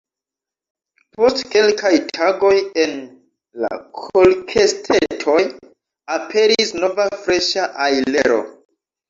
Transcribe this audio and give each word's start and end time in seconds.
Post 1.17 1.43
kelkaj 1.55 1.91
tagoj 2.17 2.53
en 2.83 2.95
la 3.65 3.77
kolkestetoj 3.99 5.37
aperis 6.17 6.75
nova 6.81 7.07
freŝa 7.29 7.69
ajlero. 7.89 8.43